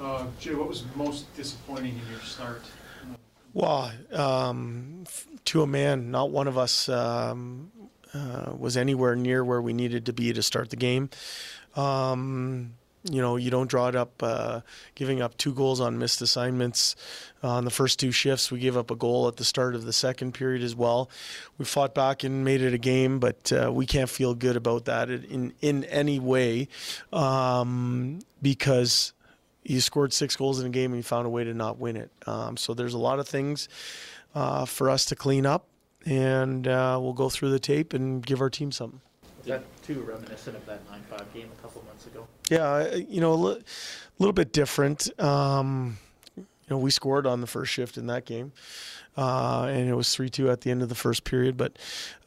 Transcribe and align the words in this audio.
Uh, 0.00 0.26
Jay, 0.38 0.54
what 0.54 0.68
was 0.68 0.84
most 0.94 1.34
disappointing 1.36 1.98
in 1.98 2.10
your 2.10 2.20
start? 2.20 2.62
Well, 3.54 3.90
um, 4.12 5.04
to 5.46 5.62
a 5.62 5.66
man, 5.66 6.10
not 6.10 6.30
one 6.30 6.46
of 6.46 6.58
us 6.58 6.88
um, 6.90 7.72
uh, 8.12 8.52
was 8.56 8.76
anywhere 8.76 9.16
near 9.16 9.42
where 9.42 9.62
we 9.62 9.72
needed 9.72 10.06
to 10.06 10.12
be 10.12 10.32
to 10.32 10.42
start 10.42 10.68
the 10.68 10.76
game. 10.76 11.08
Um, 11.74 12.74
you 13.10 13.22
know, 13.22 13.36
you 13.36 13.50
don't 13.50 13.68
draw 13.70 13.88
it 13.88 13.96
up, 13.96 14.22
uh, 14.22 14.60
giving 14.94 15.22
up 15.22 15.36
two 15.38 15.54
goals 15.54 15.80
on 15.80 15.98
missed 15.98 16.20
assignments 16.20 16.96
on 17.42 17.64
the 17.64 17.70
first 17.70 18.00
two 18.00 18.10
shifts. 18.10 18.50
We 18.50 18.58
gave 18.58 18.76
up 18.76 18.90
a 18.90 18.96
goal 18.96 19.28
at 19.28 19.36
the 19.36 19.44
start 19.44 19.74
of 19.74 19.84
the 19.84 19.92
second 19.92 20.34
period 20.34 20.62
as 20.62 20.74
well. 20.74 21.08
We 21.56 21.64
fought 21.64 21.94
back 21.94 22.24
and 22.24 22.44
made 22.44 22.62
it 22.62 22.74
a 22.74 22.78
game, 22.78 23.20
but 23.20 23.52
uh, 23.52 23.72
we 23.72 23.86
can't 23.86 24.10
feel 24.10 24.34
good 24.34 24.56
about 24.56 24.86
that 24.86 25.08
in 25.08 25.52
in 25.60 25.84
any 25.84 26.18
way 26.18 26.68
um, 27.12 28.20
because 28.42 29.12
you 29.68 29.80
scored 29.80 30.12
six 30.12 30.36
goals 30.36 30.60
in 30.60 30.66
a 30.66 30.70
game 30.70 30.92
and 30.92 30.98
you 30.98 31.02
found 31.02 31.26
a 31.26 31.30
way 31.30 31.44
to 31.44 31.54
not 31.54 31.78
win 31.78 31.96
it. 31.96 32.10
Um, 32.26 32.56
so 32.56 32.74
there's 32.74 32.94
a 32.94 32.98
lot 32.98 33.18
of 33.18 33.28
things 33.28 33.68
uh, 34.34 34.64
for 34.64 34.90
us 34.90 35.06
to 35.06 35.16
clean 35.16 35.46
up, 35.46 35.66
and 36.04 36.68
uh, 36.68 36.98
we'll 37.00 37.12
go 37.12 37.28
through 37.28 37.50
the 37.50 37.58
tape 37.58 37.92
and 37.92 38.24
give 38.24 38.40
our 38.40 38.50
team 38.50 38.70
something. 38.70 39.00
Is 39.40 39.46
that 39.46 39.64
too 39.82 40.02
reminiscent 40.02 40.56
of 40.56 40.66
that 40.66 40.80
9-5 40.88 41.32
game 41.32 41.48
a 41.56 41.62
couple 41.62 41.82
months 41.84 42.06
ago? 42.06 42.26
Yeah, 42.50 42.94
you 42.94 43.20
know, 43.20 43.32
a 43.32 43.34
li- 43.34 43.62
little 44.18 44.32
bit 44.32 44.52
different. 44.52 45.08
Um, 45.20 45.98
you 46.36 46.44
know, 46.68 46.78
we 46.78 46.90
scored 46.90 47.26
on 47.26 47.40
the 47.40 47.46
first 47.46 47.72
shift 47.72 47.96
in 47.96 48.08
that 48.08 48.24
game, 48.24 48.52
uh, 49.16 49.68
and 49.70 49.88
it 49.88 49.94
was 49.94 50.12
three-two 50.14 50.50
at 50.50 50.62
the 50.62 50.70
end 50.70 50.82
of 50.82 50.88
the 50.88 50.96
first 50.96 51.22
period. 51.24 51.56
But 51.56 51.78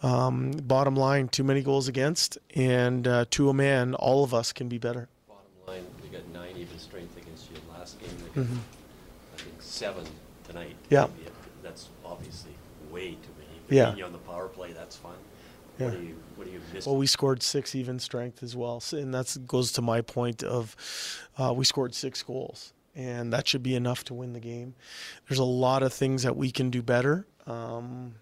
um, 0.02 0.52
bottom 0.52 0.96
line, 0.96 1.28
too 1.28 1.44
many 1.44 1.62
goals 1.62 1.90
against, 1.90 2.38
and 2.56 3.06
uh, 3.06 3.26
to 3.32 3.50
a 3.50 3.54
man, 3.54 3.96
all 3.96 4.24
of 4.24 4.34
us 4.34 4.54
can 4.54 4.70
be 4.70 4.78
better. 4.78 5.10
Bottom 5.28 5.44
line, 5.68 5.86
you 6.06 6.10
got 6.10 6.26
nine 6.30 6.56
even 6.56 6.80
strength 6.80 7.18
against 7.18 7.52
you 7.52 7.58
last 8.36 8.48
game. 8.50 8.60
They 9.36 9.38
got, 9.38 9.40
I 9.40 9.42
think, 9.44 9.62
seven 9.62 10.06
tonight. 10.48 10.76
Yeah. 10.90 11.08
That's 11.64 11.90
obviously 12.06 12.52
way 12.92 13.12
too 13.12 13.18
many. 13.38 13.60
But 13.68 13.76
Yeah. 13.76 13.86
being 13.86 13.98
you 14.00 14.06
on 14.06 14.12
the 14.12 14.18
power 14.20 14.48
play, 14.48 14.72
that's 14.74 14.96
fine. 14.96 15.14
Yeah. 15.78 15.86
What 15.88 16.00
do 16.00 16.04
you, 16.06 16.16
what 16.36 16.48
do 16.48 16.52
you 16.54 16.62
miss? 16.74 16.86
Well, 16.86 16.98
we 16.98 17.08
scored 17.08 17.42
six 17.44 17.74
even 17.76 18.00
strength 18.00 18.44
as 18.44 18.56
well, 18.56 18.80
so, 18.82 18.98
and 18.98 19.14
that 19.14 19.38
goes 19.48 19.72
to 19.74 19.82
my 19.82 20.02
point 20.02 20.44
of 20.44 20.76
uh, 21.38 21.54
we 21.56 21.64
scored 21.64 21.96
six 21.96 22.22
goals, 22.22 22.74
and 22.96 23.32
that 23.32 23.48
should 23.48 23.64
be 23.64 23.76
enough 23.76 24.04
to 24.06 24.14
win 24.14 24.34
the 24.34 24.40
game. 24.42 24.74
There's 25.30 25.40
a 25.40 25.44
lot 25.46 25.84
of 25.84 25.94
things 25.94 26.24
that 26.24 26.36
we 26.36 26.52
can 26.52 26.70
do 26.70 26.82
better, 26.82 27.28
um, 27.48 28.16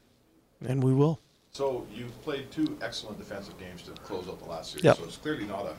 and 0.67 0.83
we 0.83 0.94
will. 0.94 1.19
So 1.52 1.88
you've 1.92 2.19
played 2.21 2.52
two 2.52 2.77
excellent 2.81 3.17
defensive 3.17 3.58
games 3.58 3.81
to 3.83 3.92
close 4.02 4.27
out 4.27 4.38
the 4.39 4.45
last 4.49 4.71
series. 4.73 4.83
Yep. 4.83 4.97
So 4.97 5.03
it's 5.05 5.17
clearly 5.17 5.45
not 5.45 5.66
a 5.66 5.73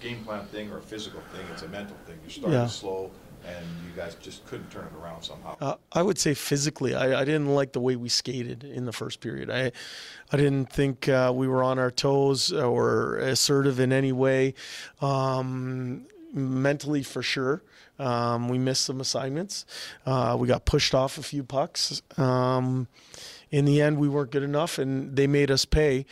game 0.00 0.22
plan 0.24 0.44
thing 0.46 0.70
or 0.70 0.78
a 0.78 0.82
physical 0.82 1.20
thing. 1.32 1.44
It's 1.52 1.62
a 1.62 1.68
mental 1.68 1.96
thing. 2.06 2.18
You 2.24 2.30
started 2.30 2.54
Yeah. 2.54 2.66
slow, 2.68 3.10
and 3.44 3.66
you 3.84 3.92
guys 3.96 4.14
just 4.16 4.44
couldn't 4.46 4.70
turn 4.70 4.84
it 4.86 4.92
around 5.02 5.22
somehow. 5.22 5.56
Uh, 5.60 5.74
I 5.92 6.02
would 6.02 6.18
say 6.18 6.34
physically, 6.34 6.94
I, 6.94 7.20
I 7.20 7.24
didn't 7.24 7.48
like 7.48 7.72
the 7.72 7.80
way 7.80 7.96
we 7.96 8.08
skated 8.08 8.64
in 8.64 8.86
the 8.86 8.92
first 8.92 9.20
period. 9.20 9.50
I, 9.50 9.72
I 10.32 10.36
didn't 10.36 10.66
think 10.72 11.08
uh, 11.08 11.32
we 11.34 11.48
were 11.48 11.62
on 11.62 11.78
our 11.78 11.90
toes 11.90 12.52
or 12.52 13.16
assertive 13.18 13.80
in 13.80 13.92
any 13.92 14.12
way. 14.12 14.54
Um, 15.00 16.06
mentally, 16.32 17.02
for 17.02 17.22
sure, 17.22 17.62
um, 17.98 18.48
we 18.48 18.58
missed 18.58 18.84
some 18.84 19.00
assignments. 19.00 19.64
Uh, 20.04 20.36
we 20.38 20.46
got 20.46 20.64
pushed 20.64 20.94
off 20.94 21.18
a 21.18 21.22
few 21.22 21.42
pucks. 21.42 22.02
Um, 22.16 22.88
in 23.50 23.64
the 23.64 23.80
end, 23.80 23.98
we 23.98 24.08
weren't 24.08 24.30
good 24.30 24.42
enough, 24.42 24.78
and 24.78 25.16
they 25.16 25.26
made 25.26 25.50
us 25.50 25.64
pay. 25.64 26.06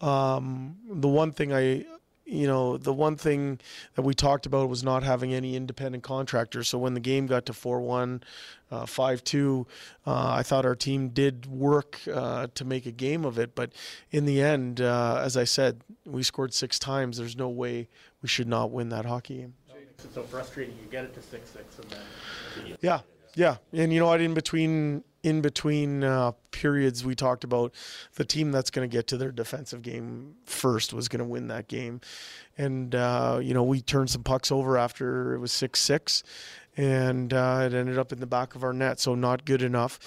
Um, 0.00 0.76
the 0.88 1.08
one 1.08 1.32
thing 1.32 1.52
I 1.52 1.84
you 2.26 2.46
know, 2.46 2.76
the 2.76 2.92
one 2.92 3.16
thing 3.16 3.60
that 3.94 4.02
we 4.02 4.12
talked 4.12 4.46
about 4.46 4.68
was 4.68 4.82
not 4.82 5.04
having 5.04 5.32
any 5.32 5.54
independent 5.54 6.02
contractors. 6.02 6.68
So 6.68 6.76
when 6.76 6.94
the 6.94 7.00
game 7.00 7.26
got 7.26 7.46
to 7.46 7.52
4 7.52 7.80
1, 7.80 8.22
uh, 8.70 8.84
5 8.84 9.24
2, 9.24 9.66
uh, 10.06 10.32
I 10.32 10.42
thought 10.42 10.66
our 10.66 10.74
team 10.74 11.10
did 11.10 11.46
work 11.46 12.00
uh, 12.12 12.48
to 12.54 12.64
make 12.64 12.84
a 12.84 12.90
game 12.90 13.24
of 13.24 13.38
it. 13.38 13.54
But 13.54 13.72
in 14.10 14.26
the 14.26 14.42
end, 14.42 14.80
uh, 14.80 15.22
as 15.24 15.36
I 15.36 15.44
said, 15.44 15.82
we 16.04 16.24
scored 16.24 16.52
six 16.52 16.78
times. 16.80 17.16
There's 17.16 17.36
no 17.36 17.48
way 17.48 17.88
we 18.22 18.28
should 18.28 18.48
not 18.48 18.72
win 18.72 18.88
that 18.88 19.04
hockey 19.04 19.38
game. 19.38 19.54
It's 19.98 20.14
so 20.14 20.22
frustrating. 20.24 20.76
You 20.82 20.90
get 20.90 21.04
it 21.04 21.14
to 21.14 21.20
6-6 21.20 21.80
and 21.80 21.90
then. 21.90 22.76
Yeah, 22.80 23.00
yeah, 23.36 23.56
and 23.72 23.92
you 23.92 24.00
know 24.00 24.06
what? 24.06 24.22
In 24.22 24.32
between, 24.32 25.04
in 25.22 25.42
between 25.42 26.02
uh, 26.02 26.32
periods, 26.52 27.04
we 27.04 27.14
talked 27.14 27.44
about 27.44 27.74
the 28.14 28.24
team 28.24 28.50
that's 28.50 28.70
going 28.70 28.88
to 28.88 28.92
get 28.92 29.06
to 29.08 29.18
their 29.18 29.30
defensive 29.30 29.82
game 29.82 30.36
first 30.46 30.94
was 30.94 31.06
going 31.06 31.18
to 31.18 31.26
win 31.26 31.48
that 31.48 31.68
game, 31.68 32.00
and 32.56 32.94
uh, 32.94 33.38
you 33.42 33.52
know 33.52 33.62
we 33.62 33.82
turned 33.82 34.08
some 34.08 34.22
pucks 34.22 34.50
over 34.50 34.78
after 34.78 35.34
it 35.34 35.38
was 35.38 35.52
six 35.52 35.80
six, 35.80 36.22
and 36.78 37.34
uh, 37.34 37.60
it 37.62 37.74
ended 37.74 37.98
up 37.98 38.10
in 38.10 38.20
the 38.20 38.26
back 38.26 38.54
of 38.54 38.64
our 38.64 38.72
net, 38.72 38.98
so 38.98 39.14
not 39.14 39.44
good 39.44 39.60
enough. 39.60 39.98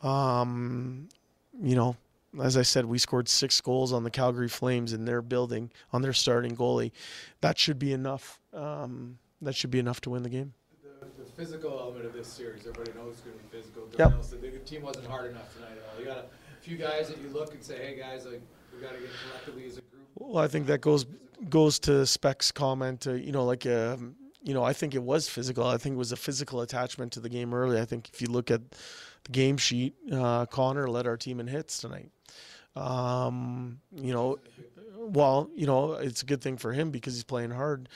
Um, 0.00 1.08
you 1.60 1.74
know, 1.74 1.96
as 2.40 2.56
I 2.56 2.62
said, 2.62 2.84
we 2.84 2.98
scored 2.98 3.28
six 3.28 3.60
goals 3.60 3.92
on 3.92 4.04
the 4.04 4.10
Calgary 4.10 4.48
Flames 4.48 4.92
in 4.92 5.06
their 5.06 5.22
building 5.22 5.72
on 5.92 6.02
their 6.02 6.12
starting 6.12 6.54
goalie. 6.56 6.92
That 7.40 7.58
should 7.58 7.80
be 7.80 7.92
enough. 7.92 8.38
Um, 8.54 9.18
that 9.42 9.56
should 9.56 9.72
be 9.72 9.80
enough 9.80 10.00
to 10.02 10.10
win 10.10 10.22
the 10.22 10.30
game. 10.30 10.54
Physical 11.36 11.78
element 11.78 12.06
of 12.06 12.14
this 12.14 12.28
series, 12.28 12.66
everybody 12.66 12.92
knows 12.98 13.12
it's 13.12 13.20
going 13.20 13.36
to 13.36 13.42
be 13.42 13.48
physical. 13.50 13.82
Yep. 13.98 14.24
Said 14.24 14.40
the 14.40 14.50
team 14.60 14.82
wasn't 14.82 15.06
hard 15.06 15.30
enough 15.30 15.54
tonight 15.54 15.72
at 15.72 15.84
all. 15.92 16.00
You 16.00 16.06
got 16.06 16.18
a 16.18 16.62
few 16.62 16.78
guys 16.78 17.08
that 17.08 17.18
you 17.18 17.28
look 17.28 17.52
and 17.52 17.62
say, 17.62 17.76
hey 17.76 17.98
guys, 17.98 18.24
like 18.24 18.40
we 18.74 18.80
got 18.80 18.94
to 18.94 19.00
get 19.00 19.10
collectively 19.28 19.66
as 19.66 19.78
a 19.78 19.82
group. 19.82 20.06
Well, 20.14 20.42
I 20.42 20.48
think 20.48 20.66
that 20.68 20.80
goes 20.80 21.04
goes 21.50 21.78
to 21.80 22.06
Speck's 22.06 22.50
comment. 22.50 23.06
Uh, 23.06 23.12
you 23.12 23.32
know, 23.32 23.44
like 23.44 23.66
um, 23.66 24.16
you 24.42 24.54
know, 24.54 24.64
I 24.64 24.72
think 24.72 24.94
it 24.94 25.02
was 25.02 25.28
physical. 25.28 25.66
I 25.66 25.76
think 25.76 25.96
it 25.96 25.98
was 25.98 26.12
a 26.12 26.16
physical 26.16 26.62
attachment 26.62 27.12
to 27.12 27.20
the 27.20 27.28
game 27.28 27.52
early. 27.52 27.78
I 27.78 27.84
think 27.84 28.08
if 28.14 28.22
you 28.22 28.28
look 28.28 28.50
at 28.50 28.62
the 28.70 29.32
game 29.32 29.58
sheet, 29.58 29.94
uh, 30.10 30.46
Connor 30.46 30.88
led 30.88 31.06
our 31.06 31.18
team 31.18 31.40
in 31.40 31.48
hits 31.48 31.78
tonight. 31.78 32.10
Um, 32.76 33.80
you 33.94 34.12
know, 34.14 34.38
well, 34.96 35.50
you 35.54 35.66
know, 35.66 35.94
it's 35.94 36.22
a 36.22 36.26
good 36.26 36.40
thing 36.40 36.56
for 36.56 36.72
him 36.72 36.90
because 36.90 37.14
he's 37.14 37.24
playing 37.24 37.50
hard. 37.50 37.88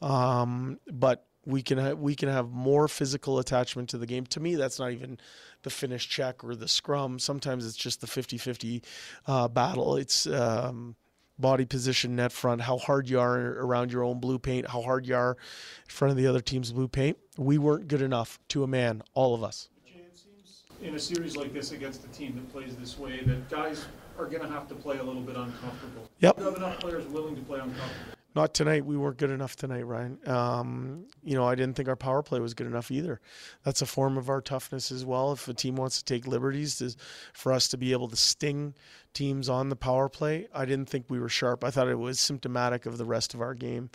Um, 0.00 0.78
but 0.90 1.26
we 1.46 1.62
can 1.62 1.78
ha- 1.78 1.94
we 1.94 2.14
can 2.14 2.28
have 2.28 2.50
more 2.50 2.88
physical 2.88 3.38
attachment 3.38 3.88
to 3.90 3.98
the 3.98 4.06
game. 4.06 4.26
To 4.26 4.40
me, 4.40 4.56
that's 4.56 4.78
not 4.78 4.90
even 4.90 5.18
the 5.62 5.70
finish 5.70 6.08
check 6.08 6.44
or 6.44 6.54
the 6.54 6.68
scrum. 6.68 7.18
Sometimes 7.18 7.66
it's 7.66 7.76
just 7.76 8.00
the 8.00 8.06
50-50 8.06 8.84
uh, 9.26 9.48
battle. 9.48 9.96
It's 9.96 10.26
um, 10.26 10.96
body 11.38 11.64
position, 11.64 12.16
net 12.16 12.32
front, 12.32 12.62
how 12.62 12.78
hard 12.78 13.08
you 13.08 13.20
are 13.20 13.38
around 13.38 13.92
your 13.92 14.02
own 14.02 14.20
blue 14.20 14.38
paint, 14.38 14.68
how 14.68 14.82
hard 14.82 15.06
you 15.06 15.14
are 15.14 15.32
in 15.32 15.90
front 15.90 16.10
of 16.10 16.16
the 16.16 16.26
other 16.26 16.40
team's 16.40 16.72
blue 16.72 16.88
paint. 16.88 17.16
We 17.36 17.58
weren't 17.58 17.88
good 17.88 18.02
enough 18.02 18.38
to 18.48 18.62
a 18.62 18.66
man, 18.66 19.02
all 19.14 19.34
of 19.34 19.42
us. 19.42 19.68
Jay, 19.86 20.00
it 20.00 20.18
seems 20.18 20.64
in 20.82 20.94
a 20.94 20.98
series 20.98 21.36
like 21.36 21.52
this 21.52 21.72
against 21.72 22.04
a 22.04 22.08
team 22.08 22.34
that 22.34 22.52
plays 22.52 22.76
this 22.76 22.98
way, 22.98 23.22
that 23.24 23.48
guys 23.48 23.86
are 24.18 24.26
going 24.26 24.42
to 24.42 24.48
have 24.48 24.66
to 24.68 24.74
play 24.74 24.98
a 24.98 25.02
little 25.02 25.22
bit 25.22 25.36
uncomfortable. 25.36 26.08
Yep. 26.20 26.38
You 26.38 26.44
have 26.44 26.56
enough 26.56 26.80
players 26.80 27.06
willing 27.08 27.36
to 27.36 27.42
play 27.42 27.58
uncomfortable. 27.60 28.15
Not 28.36 28.52
tonight. 28.52 28.84
We 28.84 28.98
weren't 28.98 29.16
good 29.16 29.30
enough 29.30 29.56
tonight, 29.56 29.86
Ryan. 29.86 30.18
Um, 30.26 31.06
you 31.24 31.34
know, 31.34 31.46
I 31.46 31.54
didn't 31.54 31.74
think 31.74 31.88
our 31.88 31.96
power 31.96 32.22
play 32.22 32.38
was 32.38 32.52
good 32.52 32.66
enough 32.66 32.90
either. 32.90 33.18
That's 33.64 33.80
a 33.80 33.86
form 33.86 34.18
of 34.18 34.28
our 34.28 34.42
toughness 34.42 34.92
as 34.92 35.06
well. 35.06 35.32
If 35.32 35.48
a 35.48 35.54
team 35.54 35.76
wants 35.76 35.96
to 35.96 36.04
take 36.04 36.26
liberties 36.26 36.76
to, 36.76 36.94
for 37.32 37.50
us 37.50 37.66
to 37.68 37.78
be 37.78 37.92
able 37.92 38.08
to 38.08 38.16
sting 38.16 38.74
teams 39.14 39.48
on 39.48 39.70
the 39.70 39.74
power 39.74 40.10
play, 40.10 40.48
I 40.52 40.66
didn't 40.66 40.90
think 40.90 41.06
we 41.08 41.18
were 41.18 41.30
sharp. 41.30 41.64
I 41.64 41.70
thought 41.70 41.88
it 41.88 41.98
was 41.98 42.20
symptomatic 42.20 42.84
of 42.84 42.98
the 42.98 43.06
rest 43.06 43.32
of 43.32 43.40
our 43.40 43.54
game. 43.54 43.88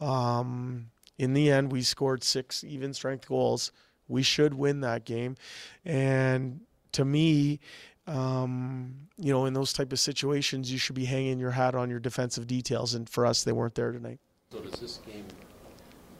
Um, 0.00 0.90
in 1.18 1.34
the 1.34 1.50
end, 1.50 1.72
we 1.72 1.82
scored 1.82 2.22
six 2.22 2.62
even 2.62 2.94
strength 2.94 3.26
goals. 3.26 3.72
We 4.06 4.22
should 4.22 4.54
win 4.54 4.82
that 4.82 5.04
game. 5.04 5.34
And 5.84 6.60
to 6.92 7.04
me, 7.04 7.58
um, 8.10 8.94
you 9.16 9.32
know, 9.32 9.46
in 9.46 9.54
those 9.54 9.72
type 9.72 9.92
of 9.92 10.00
situations, 10.00 10.70
you 10.72 10.78
should 10.78 10.96
be 10.96 11.04
hanging 11.04 11.38
your 11.38 11.52
hat 11.52 11.74
on 11.74 11.90
your 11.90 12.00
defensive 12.00 12.46
details. 12.46 12.94
And 12.94 13.08
for 13.08 13.24
us, 13.24 13.44
they 13.44 13.52
weren't 13.52 13.74
there 13.74 13.92
tonight. 13.92 14.18
So 14.50 14.60
does 14.60 14.80
this 14.80 15.00
game 15.06 15.24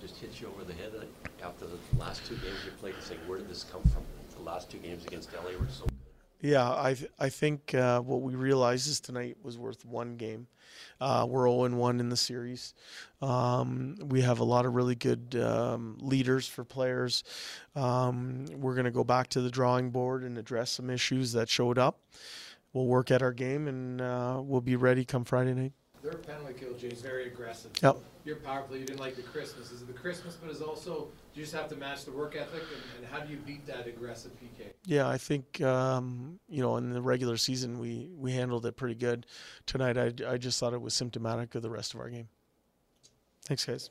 just 0.00 0.16
hit 0.18 0.40
you 0.40 0.48
over 0.48 0.64
the 0.64 0.74
head 0.74 0.92
after 1.42 1.66
the 1.66 1.78
last 1.98 2.24
two 2.26 2.36
games 2.36 2.58
you 2.64 2.70
played 2.78 2.94
and 2.94 3.02
say, 3.02 3.16
where 3.26 3.38
did 3.38 3.48
this 3.48 3.64
come 3.64 3.82
from? 3.82 4.02
The 4.36 4.42
last 4.42 4.70
two 4.70 4.78
games 4.78 5.04
against 5.04 5.32
LA 5.34 5.58
were 5.58 5.66
so. 5.68 5.86
Yeah, 6.40 6.74
I 6.74 6.94
th- 6.94 7.10
I 7.18 7.28
think 7.28 7.74
uh, 7.74 8.00
what 8.00 8.22
we 8.22 8.34
realized 8.34 8.88
is 8.88 9.00
tonight 9.00 9.36
was 9.42 9.58
worth 9.58 9.84
one 9.84 10.16
game. 10.16 10.46
Uh, 11.00 11.26
we're 11.28 11.46
0 11.46 11.76
1 11.76 12.00
in 12.00 12.08
the 12.08 12.16
series. 12.16 12.72
Um, 13.20 13.96
we 14.02 14.22
have 14.22 14.38
a 14.38 14.44
lot 14.44 14.64
of 14.64 14.74
really 14.74 14.94
good 14.94 15.36
um, 15.36 15.98
leaders 16.00 16.46
for 16.46 16.64
players. 16.64 17.24
Um, 17.76 18.46
we're 18.56 18.74
going 18.74 18.86
to 18.86 18.90
go 18.90 19.04
back 19.04 19.28
to 19.30 19.42
the 19.42 19.50
drawing 19.50 19.90
board 19.90 20.24
and 20.24 20.38
address 20.38 20.70
some 20.70 20.88
issues 20.88 21.32
that 21.32 21.48
showed 21.50 21.76
up. 21.78 22.00
We'll 22.72 22.86
work 22.86 23.10
at 23.10 23.20
our 23.22 23.32
game 23.32 23.68
and 23.68 24.00
uh, 24.00 24.40
we'll 24.42 24.60
be 24.60 24.76
ready 24.76 25.04
come 25.04 25.24
Friday 25.24 25.54
night. 25.54 25.72
Their 26.02 26.14
penalty 26.14 26.54
kill, 26.54 26.72
Jay, 26.74 26.88
is 26.88 27.02
very 27.02 27.26
aggressive. 27.26 27.70
Yep. 27.82 27.98
Your 28.24 28.36
power 28.36 28.62
play, 28.62 28.78
you 28.78 28.86
didn't 28.86 29.00
like 29.00 29.16
the 29.16 29.22
Christmas. 29.22 29.70
Is 29.70 29.82
it 29.82 29.86
the 29.86 29.92
Christmas, 29.92 30.34
but 30.34 30.50
is 30.50 30.62
also 30.62 31.08
you 31.34 31.42
just 31.42 31.54
have 31.54 31.68
to 31.68 31.76
match 31.76 32.04
the 32.04 32.12
work 32.12 32.36
ethic, 32.36 32.62
and, 32.62 33.04
and 33.04 33.12
how 33.12 33.20
do 33.20 33.30
you 33.30 33.38
beat 33.38 33.66
that 33.66 33.86
aggressive 33.86 34.32
PK? 34.32 34.66
Yeah, 34.86 35.08
I 35.08 35.18
think 35.18 35.60
um, 35.60 36.38
you 36.48 36.62
know 36.62 36.76
in 36.76 36.90
the 36.90 37.02
regular 37.02 37.36
season 37.36 37.78
we 37.78 38.10
we 38.16 38.32
handled 38.32 38.64
it 38.66 38.76
pretty 38.76 38.94
good. 38.94 39.26
Tonight 39.66 39.98
I 39.98 40.12
I 40.26 40.38
just 40.38 40.58
thought 40.58 40.72
it 40.72 40.80
was 40.80 40.94
symptomatic 40.94 41.54
of 41.54 41.62
the 41.62 41.70
rest 41.70 41.94
of 41.94 42.00
our 42.00 42.08
game. 42.08 42.28
Thanks, 43.44 43.64
guys. 43.64 43.90